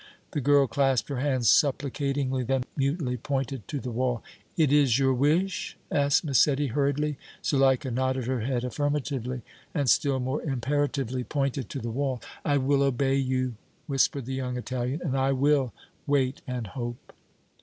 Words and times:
The 0.31 0.41
girl 0.41 0.65
clasped 0.65 1.09
her 1.09 1.19
hands 1.19 1.47
supplicatingly, 1.47 2.41
then 2.43 2.63
mutely 2.75 3.17
pointed 3.17 3.67
to 3.67 3.79
the 3.79 3.91
wall. 3.91 4.23
"It 4.57 4.73
is 4.73 4.97
your 4.97 5.13
wish?" 5.13 5.77
asked 5.91 6.23
Massetti, 6.23 6.65
hurriedly. 6.69 7.19
Zuleika 7.45 7.91
nodded 7.91 8.25
her 8.25 8.39
head 8.39 8.63
affirmatively, 8.63 9.43
and 9.75 9.87
still 9.87 10.19
more 10.19 10.41
imperatively 10.41 11.23
pointed 11.23 11.69
to 11.69 11.79
the 11.79 11.91
wall. 11.91 12.19
"I 12.43 12.57
will 12.57 12.81
obey 12.81 13.13
you," 13.17 13.53
whispered 13.85 14.25
the 14.25 14.33
young 14.33 14.57
Italian, 14.57 15.01
"and 15.03 15.15
I 15.15 15.33
will 15.33 15.71
'wait 16.07 16.41
and 16.47 16.65
hope!'" 16.65 17.13